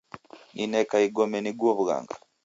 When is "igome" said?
1.07-1.37